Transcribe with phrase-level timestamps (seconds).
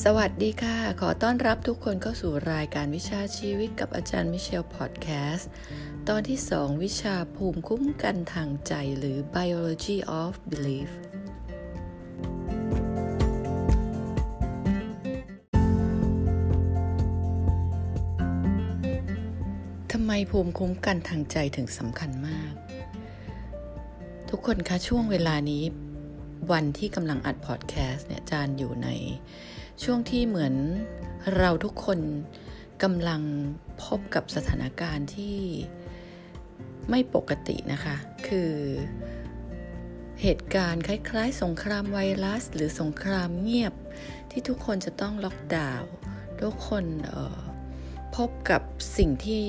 [0.00, 5.48] สวัสดีค่ะ ขอต้อนรับทุกคนเข้าสู่รายการวิชาชีวิตกับอาจารย์มิเชลพอดแคสต์
[6.08, 10.90] ตอนที่ 2 วิชาภูมิคุ้มกันทางใจหรือ biology of belief
[19.92, 22.52] ทำไมภูมิคุ้มกันทางใจถึงสำคัญมาก
[24.30, 25.64] ทุกคนคะช่วงเวลานี้
[26.52, 28.88] วันที่กำลังอัดพอดแคสต์เนี่ยจานอยู่ใน
[29.82, 30.54] ช่วงที่เหมือน
[31.36, 31.98] เราทุกคน
[32.82, 33.22] กำลัง
[33.84, 35.38] พบกับสถานการณ์ที่
[36.90, 37.96] ไม่ปกตินะคะ
[38.28, 38.52] คือ
[40.22, 43.74] เหตุการณ์คล้ายๆ สงครามไวรัส หรือสงครามเงียบ
[44.30, 45.90] ที่ทุกคนจะต้องล็อกดาวน์
[46.42, 46.84] ทุกคน
[48.16, 48.62] พบกับ
[48.98, 49.46] สิ่งที่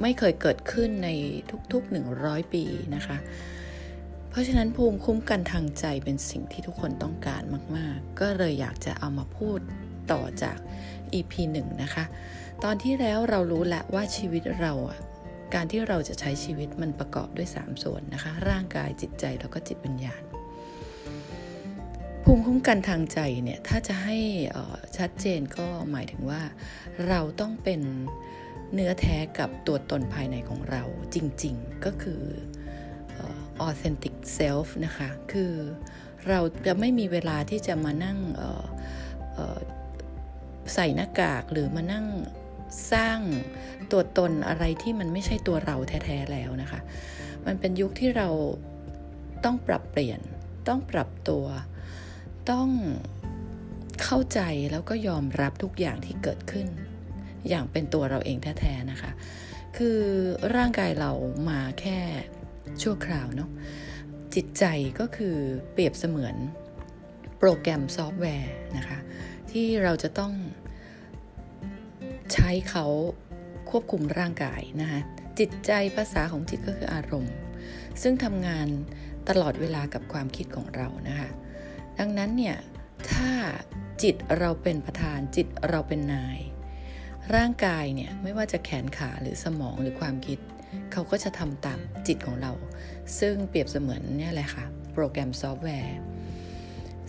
[0.00, 1.08] ไม่เคยเกิดขึ้นใน
[1.72, 2.64] ทุกๆ 100 ปี
[2.94, 3.16] นะคะ
[4.38, 7.42] ราะฉะนั้นภูมิคุ้มกันทางใจเป็นสิ่งที่ทุกคนต้องการ
[7.76, 9.58] มาก ๆ ก็เลยอยากจะเอามาพูด
[10.12, 10.58] ต่อจาก
[11.14, 12.04] EP 1 นะคะ
[12.64, 14.98] ตอนที่แล้วเรารู้แล้วว่าชีวิตเราอะ
[15.54, 20.22] การที่เราจะใช้ชีวิตมันประกอบด้วย 3 ส่วนนะคะ ร่างกายจิตใจแล้วก็จิตวิญญาณ
[22.24, 24.18] ภูมิคุ้มกันทางใจเนี่ยถ้าจะให้
[24.96, 26.42] ชัดเจนก็หมายถึงว่า
[27.08, 27.80] เราต้องเป็น
[28.74, 30.82] เนื้อแท้กับตัวตนภายในของเรา
[31.14, 32.22] จริง ๆ ก็คือ
[33.66, 35.52] authentic self นะคะ คือ
[36.28, 38.18] เราจะไม่มีเวลาที่จะมานั่ง
[40.74, 42.06] ใส่หน้ากากหรือมานั่ง
[42.92, 43.18] สร้าง
[43.92, 46.80] ตัวตนอะไรที่มันไม่ใช่ตัวเราแท้ๆแล้วนะคะ
[47.46, 48.28] มันเป็นยุคที่เรา
[49.44, 50.20] ต้องปรับเปลี่ยน
[50.68, 51.46] ต้องปรับตัว
[52.50, 52.68] ต้อง
[54.02, 54.40] เข้าใจ
[54.72, 56.66] แล้วก็ยอมรับทุกอย่างที่เกิดขึ้น
[57.48, 59.10] อย่างเป็นตัวเราเองแท้ๆนะคะ
[59.76, 60.00] คือ
[60.56, 61.12] ร่างกายเรา
[61.50, 61.98] มาแค่
[62.82, 63.50] ชั่วคราวเนาะ
[64.34, 64.64] จิตใจ
[65.00, 65.36] ก็คือ
[65.72, 66.36] เปรียบเสมือน
[67.38, 68.98] โปรแกรมซอฟต์แวร์นะคะ
[69.50, 70.32] ที่เราจะต้อง
[72.32, 72.86] ใช้เขา
[73.70, 75.00] ควบคุมร่างกายนะคะ
[75.38, 77.34] จิตใจภาษาของจิตก็คืออารมณ์
[78.02, 78.66] ซึ่งทำงาน
[79.28, 81.28] ตลอดเวลากับความคิดของเรานะคะ
[81.98, 82.56] ดังนั้นเนี่ย
[83.10, 83.30] ถ้า
[84.02, 86.38] จิตเราเป็นประธานจิตเราเป็นนาย
[87.34, 90.38] ร่างกายเนี่ยไม่ว่าจะแขนขาหรือสมองหรือความคิด
[90.98, 92.52] เขาก็จะทำตามจิตของเรา
[93.20, 94.64] ซึ่งเปรียบเสมือนนี่แหละค่ะ
[94.94, 95.96] โปรแกรมซอฟต์แวร์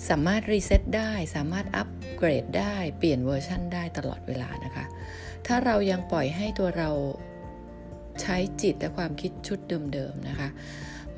[0.10, 4.86] สามารถ reset ได้ สามารถอัปเกรดได้ เปลี่ยนเวอร์ชันได้ตลอดเวลานะคะ
[5.48, 6.90] ถ้าเรายังปล่อยให้ตัวเรา
[8.22, 9.60] ใช้จิตและความคิดชุด
[9.94, 10.50] เดิมๆนะคะ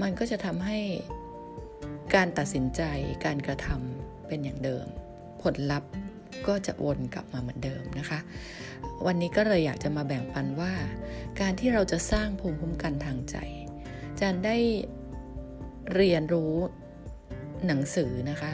[0.02, 0.80] มันก็จะทำให้
[2.16, 2.82] การตัดสินใจ
[3.26, 4.86] การกระทำเป็นอย่างเดิม
[5.42, 5.92] ผลลัพธ์
[6.48, 8.20] ก็จะวนกลับมาเหมือนเดิมนะคะ
[9.06, 10.74] วันนี้ก็เลยอยากจะมาแบ่งปันว่า
[11.40, 13.38] การที่เราจะสร้างภูมิคุ้มกันทางใจ
[14.20, 14.58] จันได้
[15.94, 16.54] เรียนรู้
[17.68, 18.52] หนังสือนะคะ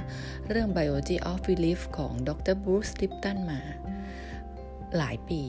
[0.49, 3.59] เรื่อง Biology of Belief ของดร Bruce Lipton มา
[4.97, 5.41] หลายปี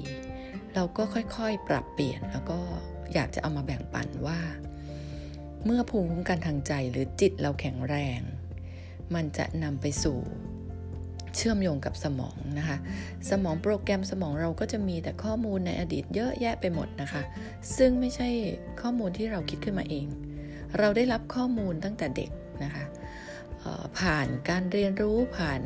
[0.74, 2.58] เราก็ค่อยๆ ปรับเปลี่ยนแล้วก็
[3.14, 4.40] อยากจะเอามาแบ่งปันว่า
[5.64, 8.20] เมื่อภูมิคุ้มกันทางใจหรือจิตเราแข็งแรง
[9.14, 10.18] มันจะนำไปสู่
[11.38, 12.78] เชื่อมโยงกับสมองนะคะ
[13.30, 17.22] สมองโปรแกรมสมองเราก็จะมีแต่ข้อมูลในอดีตเยอะแยะไปหมดนะคะ
[17.76, 18.28] ซึ่งไม่ใช่
[18.80, 20.06] ข้อมูลที่เราคิดขึ้นมาเอง
[20.78, 22.30] เราได้รับข้อมูลตั้งแต่เด็ก
[22.64, 22.84] นะคะ
[23.98, 25.60] ผ่านการเรียนรู้ผ่าน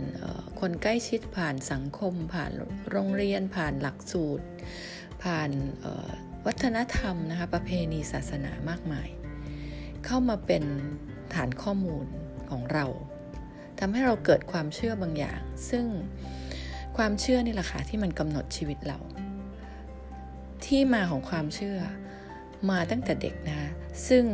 [0.61, 2.53] คนใกล้ชิดผ่านสังคม ผ่าน
[2.91, 4.45] โรงเรียน ผ่านหลักสูตร
[5.23, 5.51] ผ่าน
[6.47, 9.09] วัฒนธรรมนะคะประเพณีศาสนามากมาย
[10.05, 10.65] เข้ามาเป็น
[11.35, 12.07] ฐานข้อมูล
[12.51, 12.87] ของเรา
[13.79, 15.41] ทำให้เราเกิดความเชื่อบางอย่าง
[15.71, 15.87] ซึ่ง
[16.97, 18.99] ความเชื่อนี่แหละค่ะที่มันกำหนดชีวิตเรา
[20.65, 21.79] ที่มาของความเชื่อ
[22.71, 23.61] มาตั้งแต่เด็กนะ
[24.09, 24.25] ซึ่ง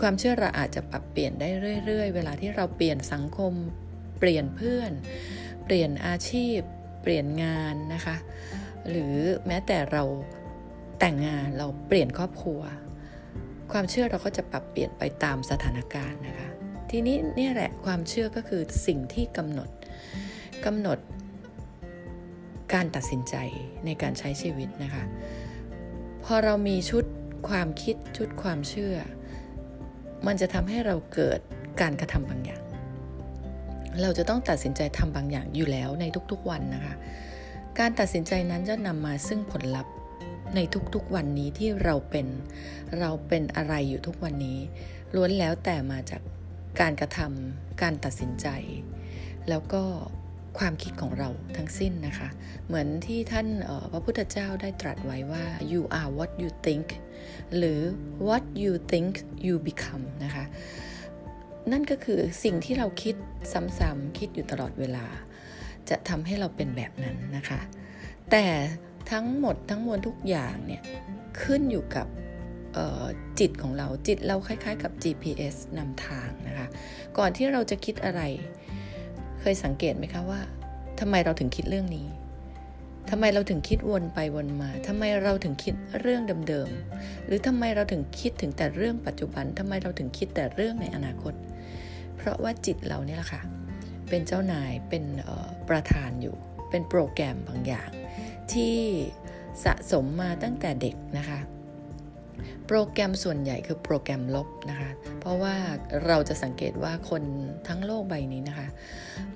[0.00, 1.48] ความเชื่อเราอาจจะปรับเปลี่ยนได้
[1.86, 3.52] เรื่อย ๆ เวลาที่เราเปลี่ยนสังคม
[4.18, 4.92] เปลี่ยนเพื่อน
[5.64, 6.58] เปลี่ยนอาชีพ
[7.02, 8.16] เปลี่ยนงานนะคะ
[8.88, 9.14] หรือ
[9.46, 10.02] แม้แต่เรา
[11.00, 12.60] แต่งงานเราเปลี่ยนครอบครัว
[13.72, 16.48] ความเชื่อเราก็จะปรับเปลี่ยนไปตามสถานการณ์นะคะ
[16.90, 19.68] ทีนี้เนี่ยแหละความเชื่อก็คือสิ่งที่กำหนด
[20.64, 20.98] กำหนด
[22.74, 23.34] การตัดสินใจ
[23.84, 25.04] ในการใช้ชีวิตนะคะ
[26.24, 27.04] พอเรามีชุด
[27.48, 28.96] ความคิดชุดความเชื่อ
[30.26, 31.40] มันจะทำให้เราเกิด
[31.80, 32.62] การกระทำบางอย่าง
[34.02, 36.94] เราจะต้องตัดสินใจทำบางอย่างอยู่แล้วในทุกๆวันนะคะ
[37.78, 39.94] การตัดสินใจนั้นจะนำมาซึ่งผลลัพธ์
[40.54, 40.60] ใน
[40.94, 42.26] ทุกๆวันนี้ที่เราเป็น
[42.98, 44.58] เราเป็นอะไรอยู่ทุกวันนี้
[45.14, 46.20] ล้วนแล้วแต่มาจาก
[46.80, 48.46] การกระทำการตัดสินใจ
[49.48, 49.82] แล้วก็
[50.58, 52.28] ความคิดของเราทั้งสิ้นนะคะ
[52.66, 53.48] เหมือนที่ท่าน
[53.92, 56.86] พระพุทธเจ้าได้ตรัสไว้ว่า you are what you think
[57.56, 57.80] หรือ
[58.28, 59.12] what you think
[59.46, 60.44] you become นะคะ
[61.72, 63.14] นั่นก็คือสิ่งที่เราคิด
[63.52, 65.06] ซ้ำๆคิดอยู่ตลอดเวลา
[65.90, 67.60] จะทำให้เราเป็นแบบนั้นนะคะ
[68.30, 68.46] แต่
[69.10, 70.82] ทั้งหมดทั้งมวลทุกอย่างเนี่ย
[71.42, 72.06] ขึ้นอยู่กับ
[73.38, 76.66] จิตของเราจิตเราคล้าย ๆ กับ GPS นำทางนะคะ
[77.18, 78.22] ก่อนที่เราจะคิดอะไร
[79.40, 80.40] เคยสังเกตไหมคะว่า
[81.00, 82.06] ทำไมเราถึงคิดเรื่องนี้
[83.10, 91.34] ทำไมเราถึงคิดวนไปวนมาทำไมเราถึงคิดเรื่องเดิมๆ หรือทำไมเราถึงคิดถึงแต่เรื่องปัจจุบันทำไมเราถึงคิดแต่เรื่องในอนาคต
[92.16, 93.42] เพราะว่าจิตเราเนี่ยแหละค่ะ
[94.08, 95.04] เป็นเจ้านาย เป็น
[95.68, 96.36] ประธานอยู่
[96.70, 97.90] เป็นโปรแกรมบางอย่าง
[98.52, 98.76] ที่
[99.64, 101.40] สะสมมาตั้งแต่เด็กนะคะ
[102.66, 104.90] โปรแกรมส่วนใหญ่คือโปรแกรมลบนะคะ
[105.20, 105.54] เพราะว่า
[106.06, 107.22] เราจะสังเกตว่าคน
[107.68, 108.68] ทั้งโลกใบนี้นะคะ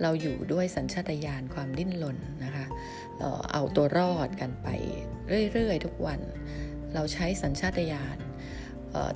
[0.03, 2.65] เราอยู่ด้วยสัญชาตญาณความดิ้นรนนะคะ
[3.53, 4.69] เอาตัวรอดกันไป
[5.53, 6.21] เรื่อยๆ ทุกวัน
[6.95, 8.17] เราใช้สัญชาตญาณ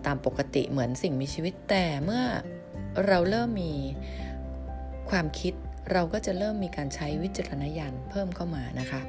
[0.06, 2.25] ตามปกติเหมือนสิ่งมีชีวิตแต่เมื่อ
[3.06, 3.75] เราเริ่มมี
[5.11, 5.55] ความคิด
[5.93, 9.00] เราก็จะเริ่มมีการใช้วิจารณญาณเพิ่มเข้ามานะคะ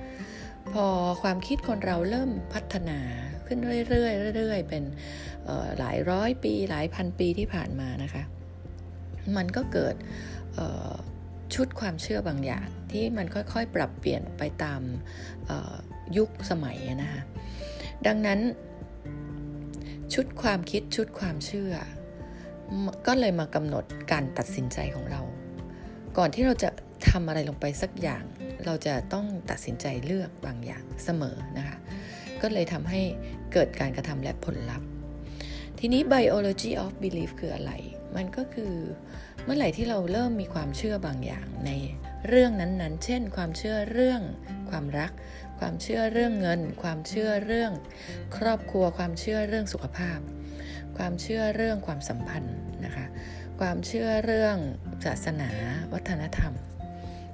[0.73, 0.85] พอ
[1.21, 2.99] ความคิดคนเราเริ่มพัฒนา
[3.45, 3.59] ขึ้น
[3.89, 4.83] เรื่อยๆเรื่อยๆเป็น
[5.79, 8.23] หลายร้อยปีหลายพันปีที่ผ่านมานะคะ
[9.37, 9.95] มันก็เกิด
[11.55, 14.81] ชุดความเชื่อบางอย่างที่มันค่อยๆ ปรับเปลี่ยนไปตาม
[16.17, 17.21] ยุคสมัยนะคะ
[18.07, 18.39] ดังนั้น
[20.13, 21.73] ชุดความคิดชุดความเชื่อ
[23.07, 25.21] ก็เลยมากำหนดการตัดสินใจของเรา
[26.17, 26.69] ก่อนที่เราจะ
[27.09, 28.23] ทำอะไรลงไปสักอย่าง
[28.67, 31.77] เราจะต้องตัดสินใจเลือกบางอย่างเสมอนะคะ
[32.41, 33.01] ก็เลยทำให้
[33.53, 34.87] เกิดการกระทำและผลลัพธ์
[35.79, 37.71] ทีนี้ biology of belief คืออะไร
[38.15, 38.73] มันก็คือ
[39.43, 41.71] เมื่อไหร่ที่เราเริ่มมีความเชื่อบางอย่างใน
[42.27, 44.21] เรื่องนั้นๆ เช่น ความเชื่อเรื่อง
[44.69, 45.11] ความรัก
[45.59, 47.71] ความเชื่อเรื่องเงิน ความเชื่อเรื่อง
[48.37, 50.19] ครอบครัว ความเชื่อเรื่องสุขภาพ
[50.97, 52.55] ความเชื่อเรื่องความสัมพันธ์
[52.85, 53.05] นะคะ
[53.59, 54.57] ความเชื่อเรื่อง
[55.05, 55.49] ศาสนา
[55.93, 56.53] วัฒนธรรม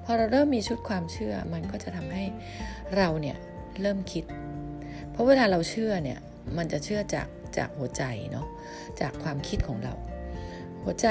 [0.04, 2.24] พอเราเริ่มมีชุดความเชื่อมันก็จะทำให้
[2.98, 3.38] เราเนี่ย
[3.82, 4.24] เริ่มคิด
[5.12, 6.20] เพราะเวลาเราเชื่อเนี่ย
[6.58, 7.28] มันจะเชื่อจาก
[7.58, 8.48] จากหัวใจเนาะ
[9.02, 9.94] จากความคิดของเรา
[10.84, 11.08] หัวใจ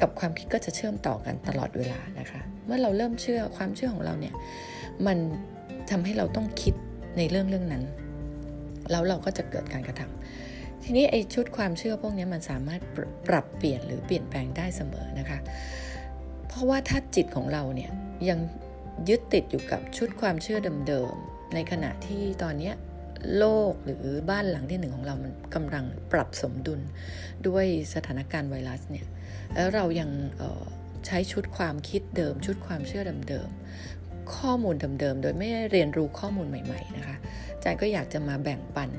[0.00, 4.34] กับความคิดก็จะเชื่อมต่อกันตลอดเวลานะคะ เมื่อเราเริ่มเชื่อความเชื่อของเราเนี่ย
[5.06, 5.18] มัน
[5.90, 6.74] ทำให้เราต้องคิด
[7.18, 7.84] ในเรื่องเรื่องนั้น
[8.90, 12.80] แล้วเราก็จะเกิดการกระทำทีนี้ไอ้ชุดความเชื่อพวกนี้มันสามารถ
[13.28, 15.38] ปรับเปลี่ยนหรือเปลี่ยนแปลงได้เสมอนะคะ
[16.52, 17.90] เพราะว่าถ้าจิตของเราเนี่ย
[18.28, 18.38] ยัง
[19.08, 20.58] ยึดติดอยู่กับชุดความเชื่อ
[20.88, 22.72] เดิมๆ ในขณะที่ตอนนี้
[23.38, 26.80] โลกหรือบ้านหลังที่หนึ่งของเรามันกำลังปรับสมดุล
[27.48, 29.06] ด้วยสถานการณ์ไวรัสเนี่ย
[29.54, 30.10] แล้วเรายัง
[31.06, 37.16] ใช้ชุดความคิดเดิม ชุดความเชื่อเดิมๆ ข้อมูลเดิมๆ โดยไม่เรียนรู้ข้อมูลใหม่ ๆ นะคะ
[37.54, 38.90] อาจารย์ก็อยากจะมาแบ่งปัน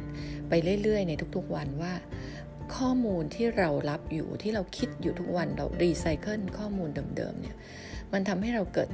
[0.49, 0.53] ไป
[0.83, 1.93] เรื่อย ๆ ในทุกๆวันว่า
[2.77, 7.55] ข้อมูลที่เรารับอยู่ที่เราคิดอยู่ทุกวันเรารีไซเคิลข้อมูลเดิมๆเนี่ย
[8.13, 8.89] มันทำให้เราเกิด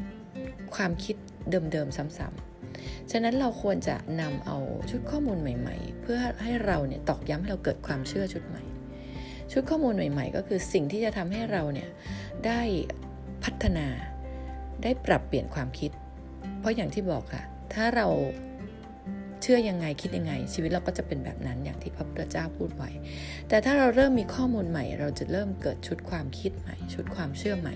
[0.75, 1.15] ความคิด
[1.51, 4.57] เดิมๆซ้ำๆ ฉะนั้นเราควรจะนำเอา
[4.89, 8.63] ชุดข้อมูลใหม่ ๆ เพื่อให้เราเนี่ยตอกย้ำให้เราเกิดความเชื่อชุดใหม่
[9.51, 11.89] ชุดข้อมูลใหม่ ๆ ก็คือสิ่งที่จะทำให้เราเนี่ย
[12.45, 12.61] ได้
[13.43, 13.87] พัฒนา
[14.83, 15.91] ได้ปรับเปลี่ยนความคิด
[16.59, 17.43] เพราะอย่างที่บอกค่ะ
[17.73, 18.07] ถ้าเรา
[19.41, 22.89] เชื่อยังไงคิดยังไง ชีวิตเราก็จะเป็นแบบนั้นอย่างที่พระพุทธเจ้าพูดไว้
[23.49, 27.75] แต่ถ้าเราเริ่มมีข้อมูลใหม่ เราจะเริ่มเกิดชุดความคิดใหม่ ชุดความเชื่อใหม่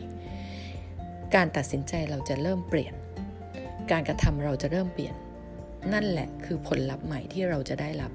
[1.35, 2.94] การตัดสินใจเราจะเริ่มเปลี่ยน
[3.92, 5.16] การกระทำเราจะเริ่มเปลี่ยน
[5.94, 8.11] นั่นแหละคือผลลัพธ์ใหม่ที่เราจะได้รับ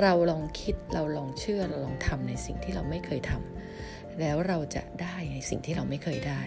[0.00, 6.42] เราลองคิดเราลองเชื่อเราลองทำในสิ่งที่เราไม่เคยทำแล้วเราจะได้ในสิ่งที่เราไม่เคยได้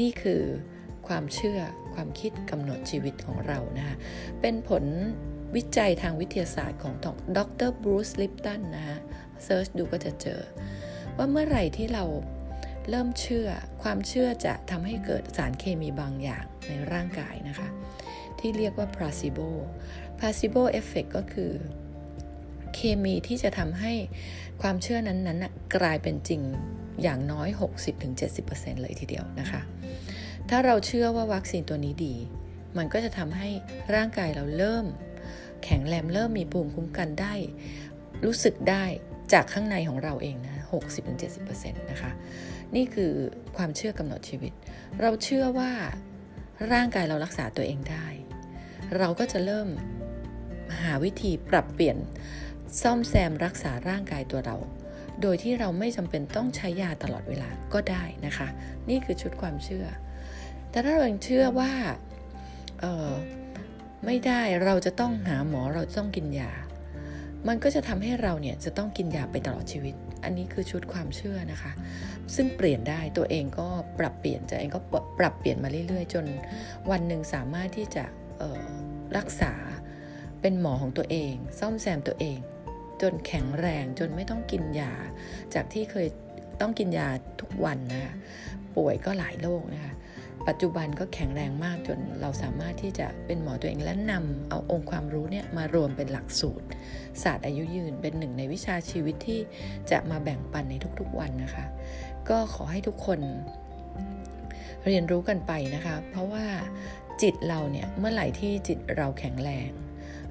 [0.00, 0.42] นี่คือ
[1.08, 1.60] ความเชื่อ
[1.94, 3.96] ความคิดกำหนดชีวิตของเรานะคะ
[4.40, 4.84] เป็นผล
[5.56, 6.94] วิจัยทางวิทยาศาสตร์ของ
[7.36, 8.98] ดรบรูซลิปตันนะคะ
[9.44, 10.40] เซิร์ชดูก็จะเจอ
[11.16, 12.04] ว่าเมื่อไหร่ที่เรา
[12.90, 13.48] เริ่มเชื่อ
[13.82, 17.68] ความเชื่อจะทำให้เกิดสารเคมีบางอย่างในร่างกายนะคะ
[18.38, 19.48] ที่เรียกว่า placebo
[20.18, 21.52] placebo effect ก็คือ
[22.74, 23.92] เคมีที่จะทำให้
[24.62, 26.42] ความเชื่อนั้นๆกลายเป็นจริง
[27.02, 27.48] อย่างน้อย
[28.16, 29.60] 60-70%เลยทีเดียวนะคะ
[30.48, 32.14] ถ้าเราเชื่อว่าวัคซีนตัวนี้ดี
[32.76, 33.48] มันก็จะทำให้
[33.94, 34.86] ร่างกายเราเริ่ม
[35.64, 37.34] แข็งแรงเริ่มมีภูมิคุ้มกันได้
[38.24, 38.84] รู้สึกได้
[39.32, 40.56] จากข้างในของเราเองนะ
[41.08, 42.12] 60-70%นะคะ
[42.76, 43.12] นี่คือ
[43.56, 44.52] ความเชื่อกำหนดชีวิต
[45.00, 45.72] เราเชื่อว่า
[46.72, 48.06] ร่างกายเรารักษาตัวเองได้
[48.98, 49.68] เราก็จะเริ่ม
[50.80, 51.96] หาวิธีปรับเปลี่ยน
[52.82, 54.56] ซ่อมแซมรักษาร่างกายตัวเรา
[55.22, 58.48] โดยที่เราไม่จำเป็นต้องใช้ยาตลอดเวลาก็ได้นะคะ
[58.88, 59.86] นี่คือชุดความเชื่อ
[60.70, 61.72] แต่ถ้าเราเชื่อว่า
[64.04, 66.52] ไม่ได้เราจะต้องหาหมอเราต้องกินยา
[67.48, 69.94] มันก็จะทำให้เราเนี่ยจะต้องกินยาไปตลอดชีวิต
[70.24, 71.72] อันนี้คือชุดความเชื่อนะคะ
[72.34, 73.68] ซึ่งเปลี่ยนได้ตัวเองก็
[73.98, 74.80] ปรับเปลี่ยนจะเองก็
[75.18, 76.24] ปรับเปลี่ยนมาเรื่อยๆ จน
[76.90, 78.04] วันหนึ่งสามารถที่จะ
[79.16, 79.52] รักษา
[80.40, 82.38] เป็นหมอของตัวเอง ซ่อมแซมตัวเอง
[83.02, 84.92] จนแข็งแรงจนไม่ต้องกินยา
[85.54, 86.06] จากที่เคย
[86.60, 87.08] ต้องกินยา
[87.40, 88.14] ทุกวันนะคะ
[88.76, 89.94] ป่วยก็หลายโรคนะคะ
[90.48, 96.66] ปัจจุบันก็แข็งแรงมากจนเราสามารถที่จะเป็นหมอตัวเองและนำเอาองค์ความรู้เนี่ยมารวมเป็นหลักสูตร
[97.22, 99.40] ศาสตร์อายุยืนเป็นหนึ่งในวิชาชีวิตที่
[99.90, 101.64] จะมาแบ่งปันในทุกๆวันนะคะ
[102.28, 103.20] ก็ขอให้ทุกคน
[104.86, 106.46] เรียนรู้กันไปนะคะ เพราะว่า
[107.22, 109.70] จิตเราเนี่ยเมื่อไหร่ที่จิตเราแข็งแรง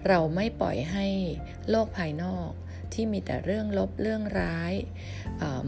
[0.08, 1.08] เราไม่ปล่อยให้
[1.70, 2.50] โลกภายนอก
[2.94, 4.74] ที่มีแต่เรื่องลบเรื่องร้าย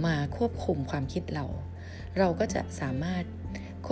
[0.05, 1.45] มาควบคุมความคิดเรา
[2.19, 3.23] เราก็จะสามารถ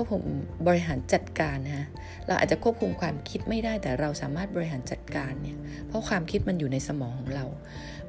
[0.02, 0.26] ควบคุม
[0.68, 1.88] บริหารจัดการนะ
[2.28, 7.46] เราอาจจะควบคุมความคิดไม่ได้แต่เราสามารถบริหารจัดการเนี่ยเพราะความคิดมันอยู่ในสมองของเรา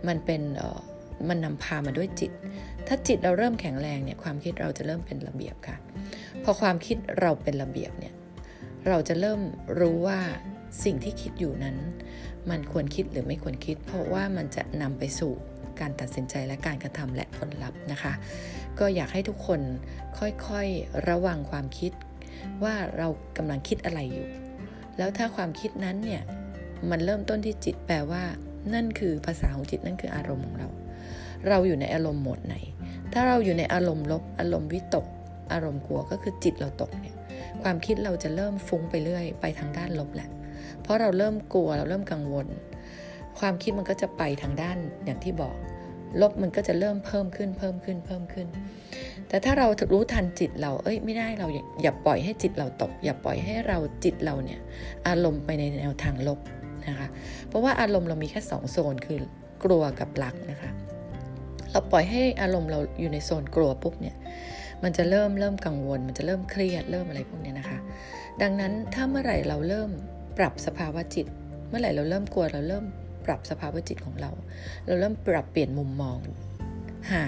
[0.08, 0.42] มันเป็น
[1.28, 2.32] มันนำพามาด้วยจิต
[2.87, 5.76] ถ้าจิตเราเริ่มแข็งแรงเนี่ยความคิดเราจะเริ่มเป็นระเบียบค่ะ
[6.44, 8.14] พอความคิดเราเป็นระเบียบเนี่ย
[8.88, 9.40] เราจะเริ่ม
[9.80, 10.20] รู้ว่า
[10.84, 11.76] สิ่งที่คิดอยู่นั้น
[12.50, 15.32] มันควรคิดหรือไม่ควรคิด เพราะว่ามันจะนำไปสู่
[15.82, 18.12] การตัดสินใจและการกระทำและผลลัพธ์นะคะ
[18.78, 19.60] ก็อยากให้ทุกคน
[20.18, 21.92] ค่อยๆระวังความคิด
[22.64, 24.28] ว่าเรากำลังคิดอะไรอยู่
[24.98, 26.22] แล้วถ้าความคิดนั้นเนี่ย
[26.90, 28.22] มันเริ่มต้นที่จิตแปลว่า
[28.74, 30.68] นั่นคือภาษาของจิตนั่นคืออารมณ์ของเรา
[31.48, 32.56] เราอยู่ในอารมณ์โหมดไหน
[33.12, 35.06] ถ้าเราอยู่ในอารมณ์ลบ อารมณ์วิตก
[35.52, 37.16] อารมณ์กลัวก็คือจิตเราตกเนี่ย
[37.62, 40.28] ความคิดเราจะเริ่มฟุ้งไปเรื่อย ไปทางด้านลบแหละ
[40.82, 42.46] เพราะเราเริ่มกลัวเราเริ่มกังวล
[43.38, 45.56] ความคิดมันก็จะไปทางด้านอย่างที่บอก
[46.21, 48.47] ลบมันก็จะเริ่มเพิ่มขึ้นเพิ่มขึ้นเพิ่มขึ้น
[49.28, 51.47] แต่ถ้าเรารู้ทันจิตเรา เอ้ยไม่ได้เรา
[51.83, 54.61] อย่าปล่อยให้จิตเราตก อย่าปล่อยให้เราจิตเราเนี่ย
[55.09, 56.38] อารมณ์ไปในแนวทางลบ
[56.88, 57.09] นะคะ
[57.49, 59.21] เพราะว่าอารมณ์เรามีแค่สองโซนคือ
[59.64, 60.71] กลัวกับรักนะคะ
[61.71, 64.16] เราปล่อยให้อารมณ์เราอยู่ในโซนกลัวปุ๊บเนี่ย
[64.83, 67.78] มันจะเริ่มเริ่มกังวล มันจะเริ่มเครียดเริ่มอะไรพวกนี้นะคะ
[68.42, 69.90] ดังนั้นถ้าเมื่อไหร่เราเริ่ม
[70.38, 71.26] ปรับสภาวะจิต
[71.69, 72.85] เมื่อไหร่เราเริ่มกลัวเราเริ่ม
[73.26, 74.31] ปรับสภาวะจิตของเรา
[74.87, 76.19] เราเริ่มปรับเปลี่ยนมุมมอง
[77.12, 77.25] หา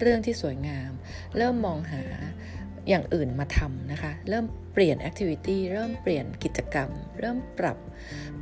[0.00, 0.90] เรื่องที่สวยงาม
[1.36, 2.02] เริ่มมองหา
[2.88, 7.78] อย่างอื่นมาทำนะคะ เริ่มเปลี่ยนแอคทิวิตี้เริ่มเปลี่ยนกิจกรรม เริ่มปรับ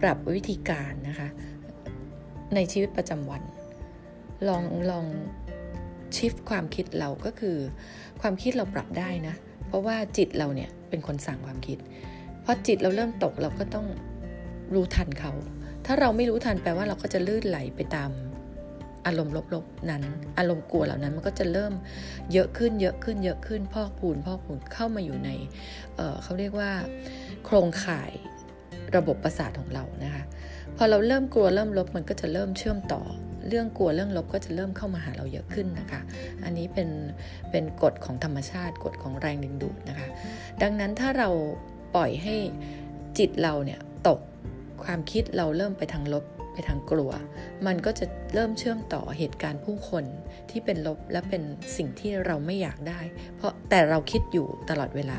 [0.02, 1.28] ปรับวิธีการนะคะ
[2.54, 3.42] ในชีวิตประจำวัน
[4.48, 5.06] ลองลอง
[6.16, 7.56] ชิฟความคิดเราก็คือ
[8.20, 9.34] ความคิดเราปรับได้นะ
[9.66, 11.78] เพราะว่าจิตเราเนี่ยเป็นคนสั่งความคิด
[12.44, 13.86] พอจิตเราเริ่มตกเราก็ต้อง
[14.74, 15.32] รู้ทันเขา
[15.90, 18.10] ถ้าเราไม่รู้ทันแปลว่าเราก็จะลื่นไหลไปตาม
[19.06, 20.02] อารมณ์ลบๆนั้น
[20.38, 21.72] อารมณ์กลัวเหล่านั้นมันก็จะเริ่ม
[22.32, 25.30] เยอะขึ้นเยอะขึ้นเยอะขึ้นพอกพูนพอกพูนเข้ามาอยู่ใน
[25.96, 26.70] เเขาเรียกว่า
[27.44, 28.12] โครงข่าย
[28.96, 30.22] ระบบประสาทของเรานะคะ
[30.76, 33.02] พอเราเริ่มกลัวเริ่มลบมันก็จะเริ่มเชื่อมต่อ
[33.48, 36.00] เรื่องกลัวเรื่องลบก็จะเริ่มเข้ามาหาเราเยอะขึ้นนะคะ
[36.44, 36.88] อันนี้เป็น
[37.50, 40.08] เป็นกฎของธรรมชาติกฎของแรงดึงดูดนะคะ
[40.62, 41.28] ดังนั้นถ้าเรา
[41.94, 42.36] ปล่อยให้
[43.18, 44.20] จิตเราเนี่ยตก
[44.84, 47.12] ความคิดเราเริ่มไปทางลบไปทางกลัว
[47.66, 48.04] มันก็จะ
[48.34, 50.04] เริ่มเชื่อมต่อเหตุการณ์ผู้คน
[50.50, 51.42] ที่เป็นลบและเป็น
[51.76, 53.00] สิ่งที่เราไม่อยากได้
[53.36, 55.18] เพราะแต่เราคิดอยู่ตลอดเวลา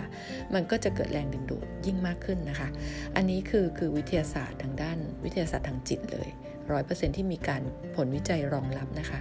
[0.54, 2.70] มันก็จะเกิดแรงดึงดูดยิ่งมากขึ้นนะคะ
[3.16, 6.30] อันนี้คือคือวิทยาศาสตร์ทางด้านวิทยาศาสตร์ทางจิตเลย
[6.72, 7.62] ร้อยเปอร์เซ็นที่มีการ
[7.96, 9.20] ผลวิจัยรองรับนะคะ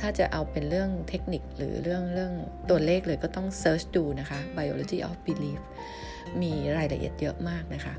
[0.00, 2.32] ถ้าจะเอาเป็นเรื่องเทคนิคหรือเรื่องเรื่อง
[2.70, 5.60] ตัวเลขเลยก็ต้องเซิร์ชดูนะคะ biology of belief
[6.42, 7.94] มีรายละเอียดเยอะมากนะคะ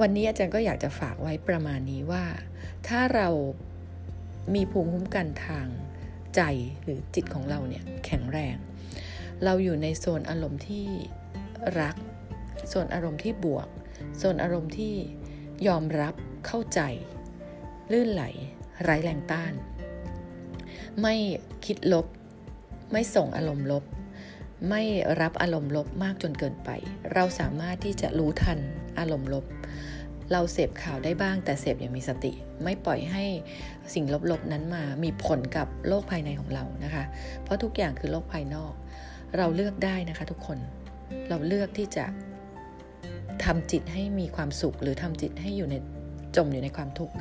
[0.00, 2.24] วันนี้อาจารย์ก็อยากจะฝากไว้ประมาณนี้ว่า
[2.88, 3.28] ถ้าเรา
[4.54, 5.66] มีภูมิคุ้มกันทาง
[6.36, 6.40] ใจ
[6.82, 8.56] หรือจิตของเราเนี่ยแข็งแรง
[9.44, 10.86] เราอยู่ในโซนอารมณ์ที่
[11.80, 11.96] รัก
[12.68, 13.68] โซนอารมณ์ที่บวก
[14.18, 14.94] โซนอารมณ์ที่
[15.66, 16.14] ยอมรับ
[16.46, 16.80] เข้าใจ
[17.92, 18.24] ลื่นไหล
[18.82, 19.52] ไร้แรงต้าน
[21.02, 21.14] ไม่
[21.64, 22.06] คิดลบ
[22.92, 23.84] ไม่ส่งอารมณ์ลบ
[24.68, 24.82] ไม่
[25.20, 26.70] รับอารมณ์ลบมากจนเกินไป
[27.14, 28.58] เราสามารถที่จะรู้ทัน
[28.98, 29.44] อารมณ์ลบ
[30.32, 32.32] เราเสพข่าวได้บ้าง แต่เสพอย่างมีสติ
[32.64, 33.24] ไม่ปล่อยให้
[33.94, 37.04] สิ่งลบๆนั้นมามีผลกับโลกภายในของเรานะคะ
[37.42, 38.72] เพราะทุกอย่างคือโลกภายนอก
[39.36, 40.58] เราเลือกได้นะคะทุกคน
[41.28, 42.04] เราเลือกที่จะ
[43.44, 45.74] ทำจิตให้มีความสุข หรือทำจิตให้อยู่ใน
[46.36, 47.14] จมอยู่ในความทุกข์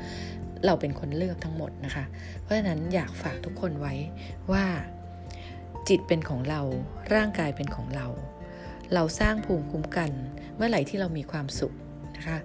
[0.65, 2.05] เราเป็นคนเลือกทั้งหมดนะคะ
[2.41, 3.93] เพราะฉะนั้นอยากฝากทุกคนไว้
[4.51, 4.65] ว่า
[5.89, 6.61] จิตเป็นของเรา
[7.15, 8.07] ร่างกายเป็นของเรา
[8.93, 10.11] เราสร้างภูมิคุ้มกัน
[10.55, 11.73] เมื่อไหร่ที่เรามีความสุข
[12.17, 12.39] นะคะ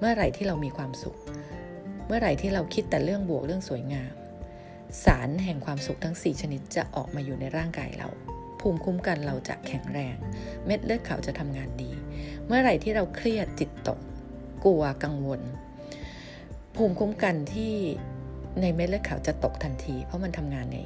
[0.00, 1.16] เมื่อไหร่ที่เรามีความสุข
[2.06, 4.12] เมื่อไหร่ที่เราคิดแต่เรื่องบวกเรื่องสวยงาม
[5.04, 8.08] สารแห่งความสุขทั้ง 4 ชนิดจะออกมาอยู่ในร่างกายเรา
[8.60, 10.16] ภูมิคุ้มกันเราจะแข็งแรง
[10.66, 11.90] เม็ดเลือดขาวจะทำงานดี
[12.46, 13.98] เมื่อไหร่ที่เราเครียดจิตตก
[14.64, 15.40] กลัวกังวล
[16.76, 17.74] ภูมิคุ้มกันที่
[18.60, 20.78] ในเม็ดเลือดขาวจะตกทันที เพราะมันทำงานใน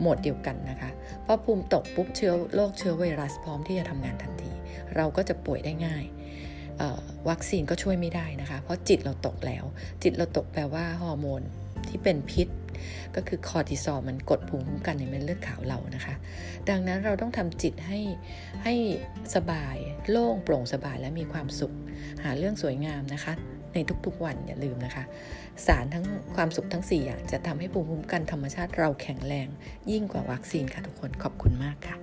[0.00, 0.90] โหมดเดียวกันนะคะ
[1.24, 4.52] พอภูมิตกปุ๊บเชื้อโรคเชื้อไวรัสพร้อมที่จะทำงานทันที
[4.96, 6.04] เราก็จะป่วยได้ง่าย
[7.28, 9.64] วัคซีนก็ช่วยไม่ได้นะคะ เพราะจิตเราตกแล้ว
[10.02, 11.42] จิตเราตกแปลว่าฮอร์โมน
[11.88, 12.48] ที่เป็นพิษ
[13.16, 16.14] ก็คือคอร์ติซอลมันกดภูมิคุ้มกันในเม็ดเลือดขาวเรานะคะ
[16.70, 18.00] ดังนั้นเราต้องทำจิตให้
[18.64, 18.74] ให้
[19.34, 19.76] สบาย
[20.10, 21.74] โล่งโปร่งสบายและมีความสุข
[22.24, 23.32] หาเรื่องสวยงามนะคะ
[23.74, 25.04] ในทุกๆวันอย่าลืมนะคะ
[25.66, 26.04] สารทั้ง
[26.36, 29.48] ความสุขทั้ง 4 อย่างจะทำให้ภูมิคุ้มกันธรรมชาติเราแข็งแรง
[29.90, 31.96] ยิ่งกว่าวัคซีนค่ะทุกคนขอบคุณมากค่ะ